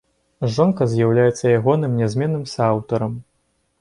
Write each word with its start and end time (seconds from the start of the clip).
Жонка 0.53 0.87
з'яўляецца 0.93 1.53
ягоным 1.59 1.91
нязменным 2.03 2.43
сааўтарам. 2.55 3.13